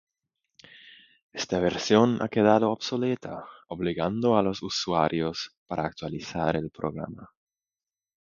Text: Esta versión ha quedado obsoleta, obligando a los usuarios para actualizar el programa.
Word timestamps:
Esta 1.31 1.59
versión 1.59 2.23
ha 2.23 2.27
quedado 2.27 2.71
obsoleta, 2.71 3.45
obligando 3.67 4.35
a 4.35 4.41
los 4.41 4.63
usuarios 4.63 5.55
para 5.67 5.85
actualizar 5.85 6.55
el 6.55 6.71
programa. 6.71 7.29